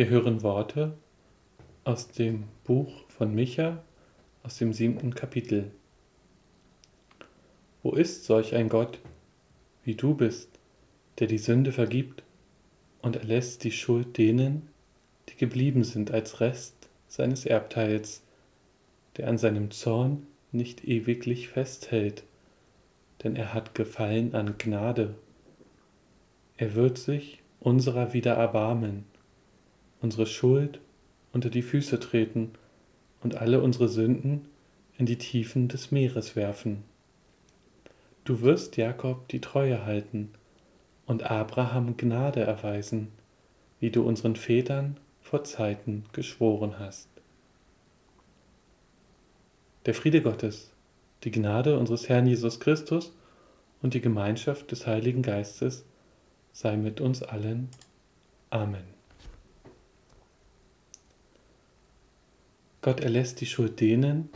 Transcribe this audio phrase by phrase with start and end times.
[0.00, 0.96] Wir hören Worte
[1.84, 3.82] aus dem Buch von Micha,
[4.42, 5.72] aus dem siebten Kapitel.
[7.82, 8.98] Wo ist solch ein Gott,
[9.84, 10.48] wie du bist,
[11.18, 12.22] der die Sünde vergibt
[13.02, 14.70] und erlässt die Schuld denen,
[15.28, 18.22] die geblieben sind als Rest seines Erbteils,
[19.18, 22.24] der an seinem Zorn nicht ewiglich festhält,
[23.22, 25.14] denn er hat Gefallen an Gnade.
[26.56, 29.04] Er wird sich unserer wieder erbarmen,
[30.00, 30.80] unsere Schuld
[31.32, 32.52] unter die Füße treten
[33.22, 34.46] und alle unsere Sünden
[34.98, 36.84] in die Tiefen des Meeres werfen.
[38.24, 40.30] Du wirst Jakob die Treue halten
[41.06, 43.08] und Abraham Gnade erweisen,
[43.80, 47.08] wie du unseren Vätern vor Zeiten geschworen hast.
[49.86, 50.70] Der Friede Gottes,
[51.24, 53.12] die Gnade unseres Herrn Jesus Christus
[53.80, 55.84] und die Gemeinschaft des Heiligen Geistes
[56.52, 57.68] sei mit uns allen.
[58.50, 58.99] Amen.
[62.82, 64.30] Gott erlässt die Schuld denen,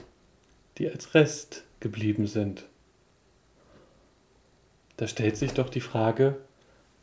[0.77, 2.67] die als Rest geblieben sind.
[4.97, 6.37] Da stellt sich doch die Frage,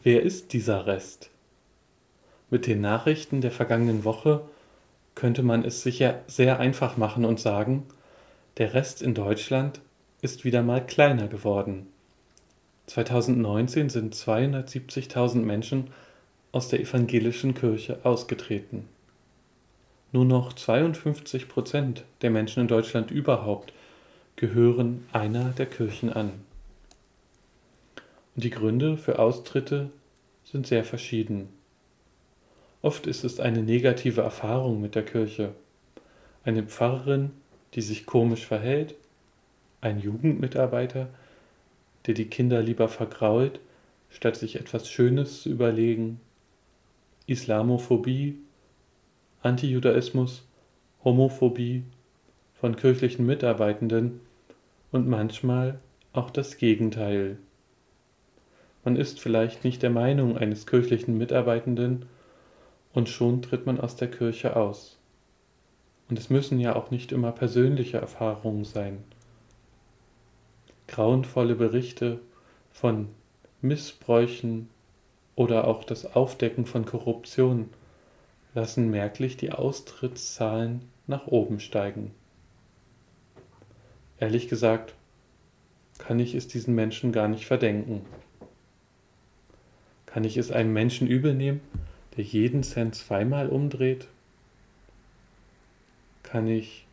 [0.03, 1.29] wer ist dieser Rest?
[2.49, 4.41] Mit den Nachrichten der vergangenen Woche
[5.15, 7.85] könnte man es sicher sehr einfach machen und sagen,
[8.57, 9.81] der Rest in Deutschland
[10.21, 11.87] ist wieder mal kleiner geworden.
[12.87, 15.87] 2019 sind 270.000 Menschen
[16.51, 18.87] aus der evangelischen Kirche ausgetreten.
[20.13, 23.71] Nur noch 52 Prozent der Menschen in Deutschland überhaupt
[24.35, 26.31] gehören einer der Kirchen an.
[28.35, 29.89] Und die Gründe für Austritte
[30.43, 31.47] sind sehr verschieden.
[32.81, 35.53] Oft ist es eine negative Erfahrung mit der Kirche.
[36.43, 37.31] Eine Pfarrerin,
[37.75, 38.95] die sich komisch verhält,
[39.79, 41.07] ein Jugendmitarbeiter,
[42.05, 43.59] der die Kinder lieber vergrault,
[44.09, 46.19] statt sich etwas Schönes zu überlegen,
[47.27, 48.39] Islamophobie
[49.43, 50.47] Antijudaismus,
[51.03, 51.83] Homophobie
[52.53, 54.19] von kirchlichen Mitarbeitenden
[54.91, 55.79] und manchmal
[56.13, 57.37] auch das Gegenteil.
[58.83, 62.05] Man ist vielleicht nicht der Meinung eines kirchlichen Mitarbeitenden
[62.93, 64.99] und schon tritt man aus der Kirche aus.
[66.07, 69.03] Und es müssen ja auch nicht immer persönliche Erfahrungen sein.
[70.87, 72.19] Grauenvolle Berichte
[72.69, 73.07] von
[73.61, 74.69] Missbräuchen
[75.35, 77.69] oder auch das Aufdecken von Korruption
[78.53, 82.11] lassen merklich die Austrittszahlen nach oben steigen.
[84.19, 84.93] Ehrlich gesagt,
[85.97, 88.01] kann ich es diesen Menschen gar nicht verdenken.
[90.05, 91.61] Kann ich es einem Menschen übel nehmen,
[92.17, 94.07] der jeden Cent zweimal umdreht?
[96.23, 96.85] Kann ich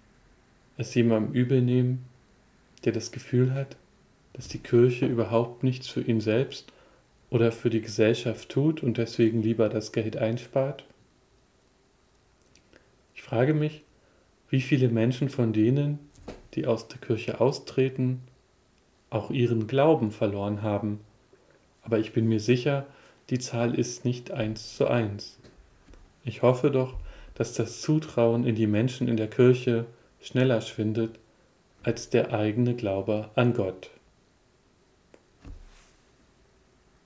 [0.77, 2.05] es jemandem übel nehmen,
[2.85, 3.77] der das Gefühl hat,
[4.35, 6.73] dass die Kirche überhaupt nichts für ihn selbst
[7.31, 10.85] oder für die Gesellschaft tut und deswegen lieber das Geld einspart?
[13.29, 13.83] Ich frage mich,
[14.49, 15.99] wie viele Menschen von denen,
[16.55, 18.23] die aus der Kirche austreten,
[19.11, 21.01] auch ihren Glauben verloren haben.
[21.83, 22.87] Aber ich bin mir sicher,
[23.29, 25.39] die Zahl ist nicht eins zu eins.
[26.25, 26.95] Ich hoffe doch,
[27.35, 29.85] dass das Zutrauen in die Menschen in der Kirche
[30.23, 31.19] schneller schwindet
[31.83, 33.91] als der eigene Glaube an Gott.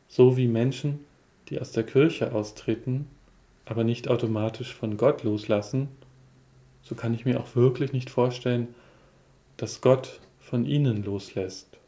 [0.06, 1.00] So wie Menschen,
[1.48, 3.08] die aus der Kirche austreten,
[3.64, 5.88] aber nicht automatisch von Gott loslassen,
[6.82, 8.74] so kann ich mir auch wirklich nicht vorstellen,
[9.56, 11.78] dass Gott von ihnen loslässt.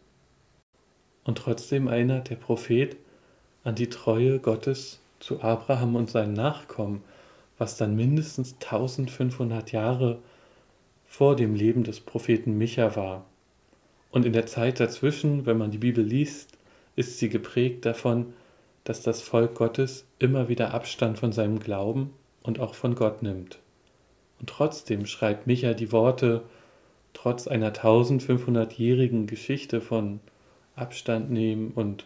[1.25, 2.97] Und trotzdem erinnert der Prophet
[3.65, 7.03] an die Treue Gottes zu Abraham und seinen Nachkommen,
[7.59, 10.19] was dann mindestens 1500 Jahre
[11.07, 13.25] vor dem Leben des Propheten Micha war.
[14.11, 16.59] Und in der Zeit dazwischen, wenn man die Bibel liest,
[16.95, 18.35] ist sie geprägt davon,
[18.85, 22.13] dass das Volk Gottes immer wieder Abstand von seinem Glauben
[22.43, 23.59] und auch von Gott nimmt.
[24.45, 26.43] Und trotzdem schreibt Micha die Worte,
[27.15, 30.21] trotz einer 1500-jährigen Geschichte von
[30.77, 32.05] Abstand nehmen und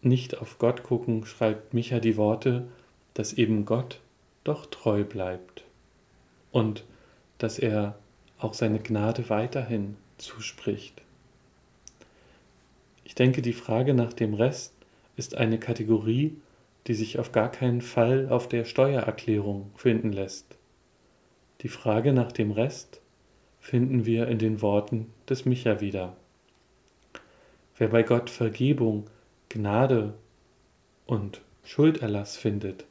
[0.00, 2.66] nicht auf Gott gucken, schreibt Micha die Worte,
[3.12, 4.00] dass eben Gott
[4.44, 5.64] doch treu bleibt
[6.52, 6.84] und
[7.36, 7.98] dass er
[8.38, 11.02] auch seine Gnade weiterhin zuspricht.
[13.04, 14.72] Ich denke, die Frage nach dem Rest
[15.18, 16.34] ist eine Kategorie,
[16.86, 20.56] die sich auf gar keinen Fall auf der Steuererklärung finden lässt.
[21.64, 23.00] Die Frage nach dem Rest
[23.58, 26.14] finden wir in den Worten des Micha wieder.
[27.78, 29.06] Wer bei Gott Vergebung,
[29.48, 30.12] Gnade
[31.06, 32.84] und Schulderlass findet,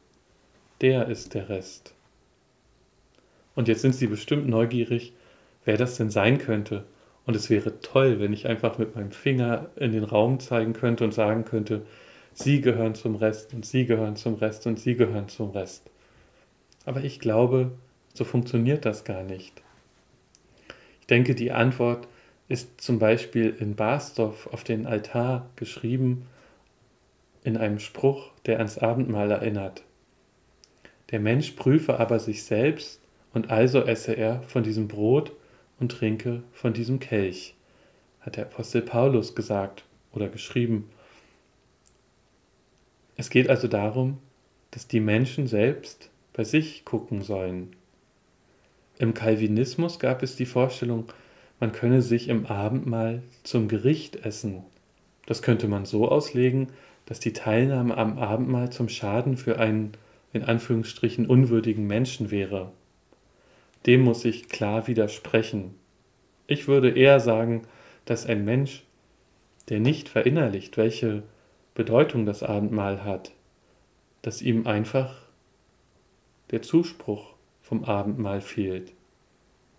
[0.82, 1.94] der ist der Rest.
[3.54, 5.14] Und jetzt sind Sie bestimmt neugierig,
[5.66, 6.84] wer das denn sein könnte.
[7.28, 11.04] Und es wäre toll, wenn ich einfach mit meinem Finger in den Raum zeigen könnte
[11.04, 11.86] und sagen könnte,
[12.34, 15.92] Sie gehören zum Rest und Sie gehören zum Rest und Sie gehören zum Rest.
[16.86, 17.72] Aber ich glaube,
[18.14, 19.62] so funktioniert das gar nicht.
[21.02, 22.08] Ich denke, die Antwort
[22.48, 26.28] ist zum Beispiel in Barsdorf auf den Altar geschrieben
[27.44, 29.84] in einem Spruch, der ans Abendmahl erinnert.
[31.12, 33.02] Der Mensch prüfe aber sich selbst
[33.34, 35.34] und also esse er von diesem Brot
[35.80, 37.56] und trinke von diesem Kelch,
[38.22, 39.84] hat der Apostel Paulus gesagt
[40.14, 40.90] oder geschrieben.
[43.16, 44.20] Es geht also darum,
[44.72, 47.76] dass die Menschen selbst bei sich gucken sollen.
[49.00, 51.06] Im Calvinismus gab es die Vorstellung,
[51.60, 54.64] man könne sich im Abendmahl zum Gericht essen.
[55.26, 56.68] Das könnte man so auslegen,
[57.06, 59.94] dass die Teilnahme am Abendmahl zum Schaden für einen
[60.32, 62.72] in Anführungsstrichen unwürdigen Menschen wäre.
[63.86, 65.76] Dem muss ich klar widersprechen.
[66.48, 67.64] Ich würde eher sagen,
[68.06, 68.84] dass ein Mensch,
[69.70, 71.24] der nicht verinnerlicht, welche
[71.76, 73.32] Bedeutung das Abendmahl hat,
[74.22, 75.22] dass ihm einfach
[76.52, 77.33] der Zuspruch
[77.74, 78.94] vom Abendmahl fehlt.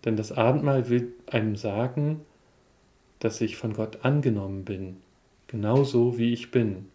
[0.03, 2.25] Denn das Abendmahl will einem sagen,
[3.19, 4.97] dass ich von Gott angenommen bin,
[5.47, 6.89] genauso wie ich bin.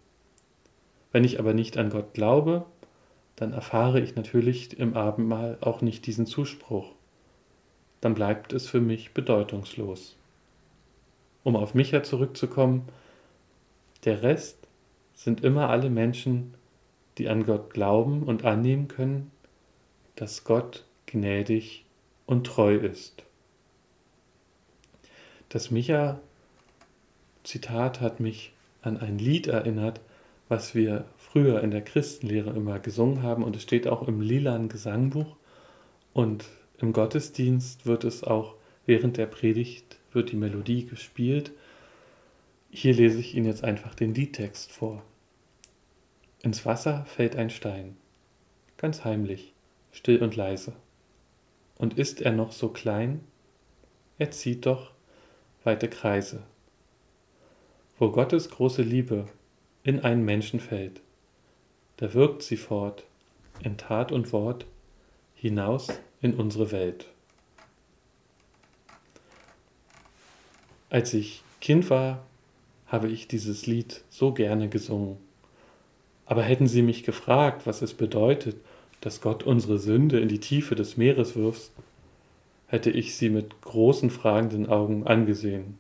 [1.10, 2.66] Wenn ich aber nicht an Gott glaube,
[3.36, 6.92] dann erfahre ich natürlich im Abendmahl auch nicht diesen Zuspruch.
[8.02, 10.18] Dann bleibt es für mich bedeutungslos.
[11.44, 12.82] Um auf Micha zurückzukommen,
[14.04, 14.58] der Rest
[15.14, 16.52] sind immer alle Menschen,
[17.16, 19.30] die an Gott glauben und annehmen können,
[20.16, 21.84] dass Gott gnädig
[22.26, 23.24] und treu ist.
[25.48, 28.52] Das Micha-Zitat hat mich
[28.82, 30.00] an ein Lied erinnert,
[30.48, 34.68] was wir früher in der Christenlehre immer gesungen haben und es steht auch im lilan
[34.68, 35.36] Gesangbuch
[36.12, 36.44] und
[36.78, 38.54] im Gottesdienst wird es auch
[38.86, 41.52] während der Predigt wird die Melodie gespielt.
[42.70, 45.02] Hier lese ich Ihnen jetzt einfach den Liedtext vor.
[46.42, 47.96] Ins Wasser fällt ein Stein,
[48.76, 49.52] ganz heimlich,
[49.92, 50.74] still und leise.
[51.80, 53.24] Und ist er noch so klein,
[54.18, 54.90] er zieht doch
[55.64, 56.42] weite Kreise.
[57.98, 59.26] Wo Gottes große Liebe
[59.82, 61.00] in einen Menschen fällt,
[61.96, 63.04] da wirkt sie fort,
[63.62, 64.66] in Tat und Wort,
[65.34, 65.88] hinaus
[66.20, 67.06] in unsere Welt.
[70.90, 72.26] Als ich Kind war,
[72.88, 75.16] habe ich dieses Lied so gerne gesungen.
[76.26, 78.56] Aber hätten Sie mich gefragt, was es bedeutet,
[79.00, 81.70] dass Gott unsere Sünde in die Tiefe des Meeres wirft,
[82.66, 85.78] hätte ich sie mit großen fragenden Augen angesehen.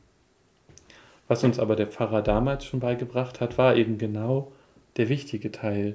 [1.28, 4.50] Was uns aber der Pfarrer damals schon beigebracht hat, war eben genau
[4.96, 5.94] der wichtige Teil,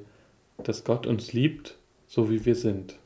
[0.64, 1.78] dass Gott uns liebt,
[2.08, 2.98] so wie wir sind.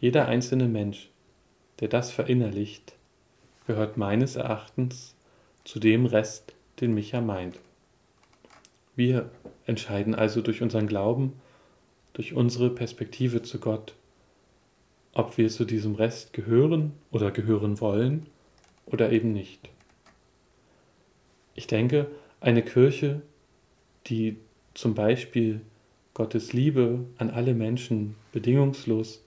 [0.00, 1.10] Jeder einzelne Mensch,
[1.80, 2.94] der das verinnerlicht,
[3.66, 5.14] gehört meines Erachtens
[5.64, 7.58] zu dem Rest, den Micha meint.
[8.94, 9.28] Wir
[9.66, 11.34] entscheiden also durch unseren Glauben,
[12.16, 13.94] durch unsere Perspektive zu Gott,
[15.12, 18.24] ob wir zu diesem Rest gehören oder gehören wollen
[18.86, 19.68] oder eben nicht.
[21.54, 22.10] Ich denke,
[22.40, 23.20] eine Kirche,
[24.06, 24.38] die
[24.72, 25.60] zum Beispiel
[26.14, 29.22] Gottes Liebe an alle Menschen bedingungslos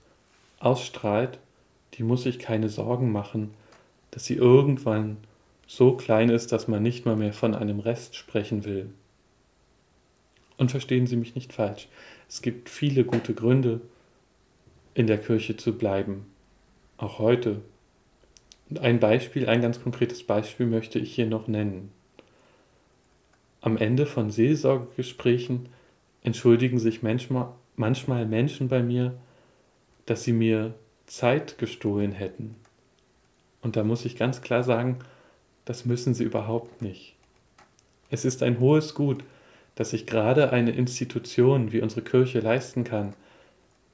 [0.58, 1.38] ausstrahlt,
[1.94, 3.54] die muss sich keine Sorgen machen,
[4.10, 5.16] dass sie irgendwann
[5.68, 8.90] so klein ist, dass man nicht mal mehr von einem Rest sprechen will.
[10.56, 11.88] Und verstehen Sie mich nicht falsch,
[12.30, 13.80] es gibt viele gute Gründe,
[14.94, 16.26] in der Kirche zu bleiben,
[16.96, 17.60] auch heute.
[18.68, 21.90] Und ein Beispiel, ein ganz konkretes Beispiel möchte ich hier noch nennen.
[23.62, 25.68] Am Ende von Seelsorgegesprächen
[26.22, 29.18] entschuldigen sich manchmal, manchmal Menschen bei mir,
[30.06, 30.74] dass sie mir
[31.06, 32.54] Zeit gestohlen hätten.
[33.60, 35.00] Und da muss ich ganz klar sagen,
[35.64, 37.16] das müssen sie überhaupt nicht.
[38.08, 39.24] Es ist ein hohes Gut,
[39.80, 43.14] dass sich gerade eine Institution wie unsere Kirche leisten kann,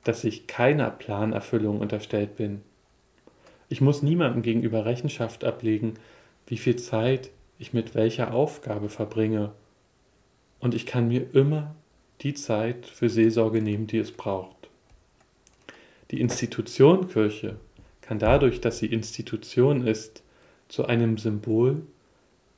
[0.02, 2.62] dass ich keiner Planerfüllung unterstellt bin.
[3.68, 5.94] Ich muss niemandem gegenüber Rechenschaft ablegen,
[6.48, 9.52] wie viel Zeit ich mit welcher Aufgabe verbringe.
[10.58, 11.76] Und ich kann mir immer
[12.20, 14.68] die Zeit für Seelsorge nehmen, die es braucht.
[16.10, 17.60] Die Institution Kirche
[18.00, 20.24] kann dadurch, dass sie Institution ist,
[20.66, 21.82] zu einem Symbol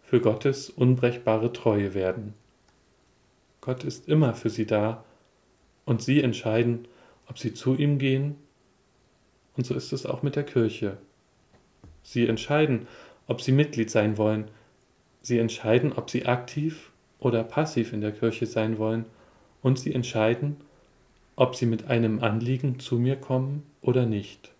[0.02, 2.32] für Gottes unbrechbare Treue werden.
[3.68, 5.04] Gott ist immer für sie da
[5.84, 6.88] und sie entscheiden,
[7.26, 8.37] ob sie zu ihm gehen.
[9.58, 10.96] Und so ist es auch mit der Kirche.
[12.02, 12.88] Sie entscheiden,
[13.26, 14.50] ob sie Mitglied sein wollen.
[15.20, 19.04] Sie entscheiden, ob sie aktiv oder passiv in der Kirche sein wollen.
[19.60, 20.56] Und sie entscheiden,
[21.37, 24.50] ob sie mit einem Anliegen zu mir kommen oder nicht.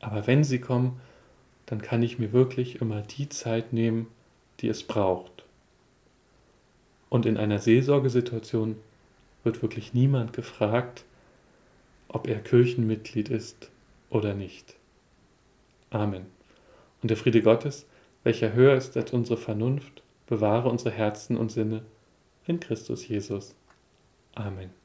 [0.00, 1.00] Aber wenn sie kommen,
[1.66, 4.08] dann kann ich mir wirklich immer die Zeit nehmen,
[4.58, 5.44] die es braucht.
[7.10, 8.76] Und in einer Seelsorgesituation
[9.44, 11.04] wird wirklich niemand gefragt,
[12.08, 13.70] ob er Kirchenmitglied ist
[14.08, 14.76] oder nicht.
[15.90, 16.26] Amen.
[17.02, 17.86] Und der Friede Gottes,
[18.24, 21.82] welcher höher ist als unsere Vernunft, bewahre unsere Herzen und Sinne
[22.46, 23.54] in Christus Jesus.
[24.34, 24.79] Amen.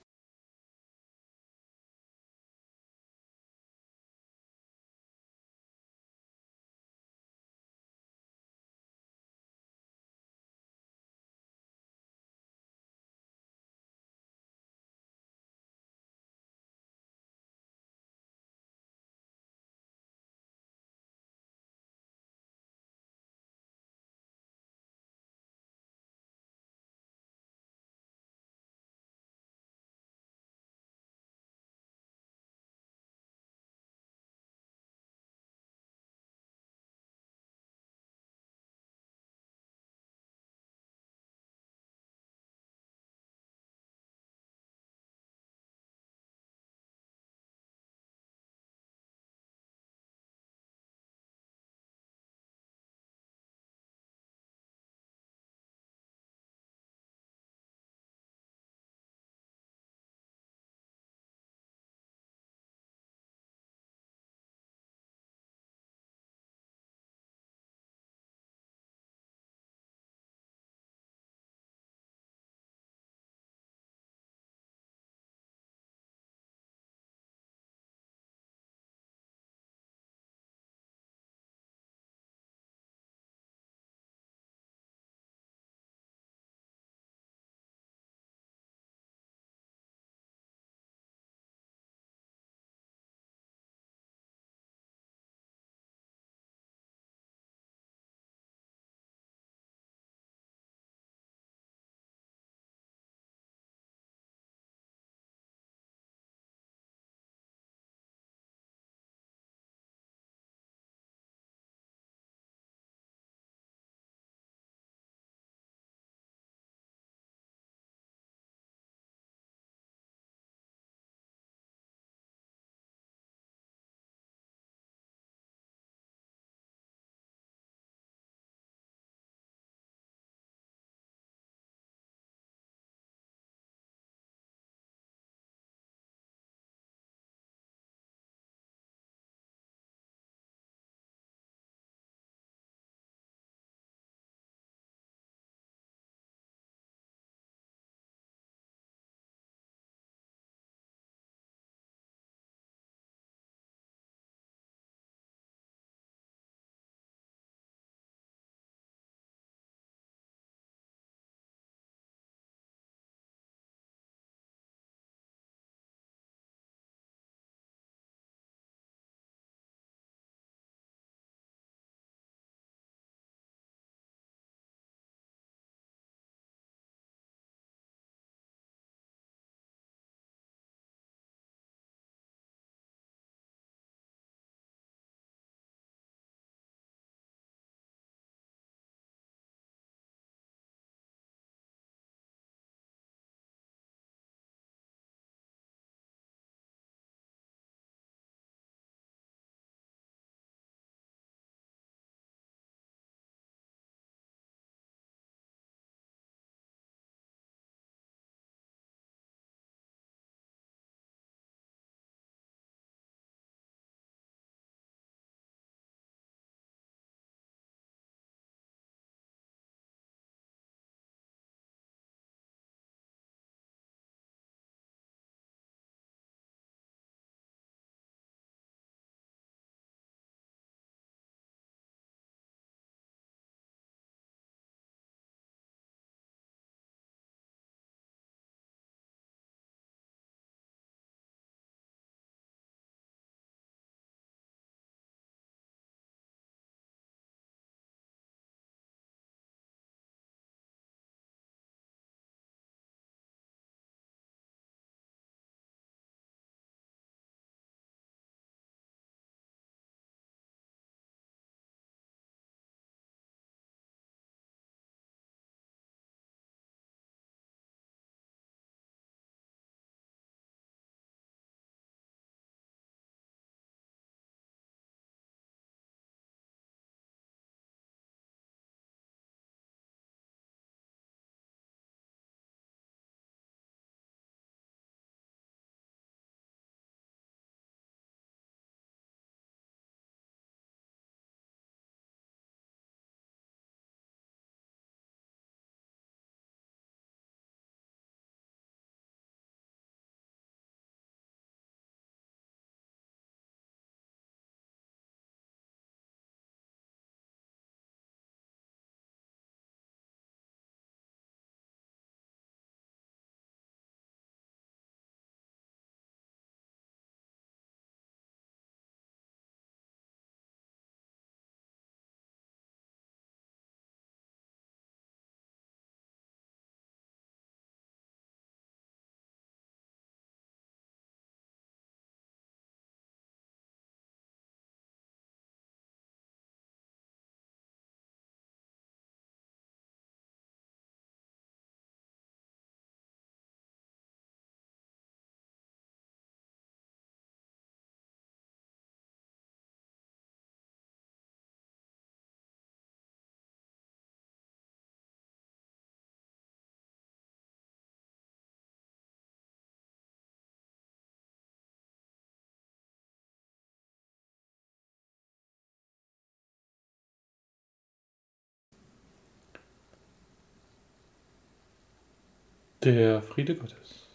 [372.86, 374.06] Der Friede Gottes